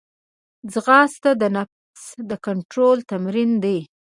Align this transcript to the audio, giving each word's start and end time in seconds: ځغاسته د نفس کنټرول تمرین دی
ځغاسته 0.71 1.31
د 1.41 1.43
نفس 1.57 2.05
کنټرول 2.45 2.97
تمرین 3.11 3.51
دی 3.63 3.79